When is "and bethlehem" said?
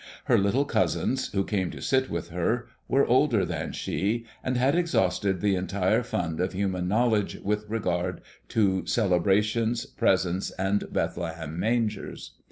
10.57-11.59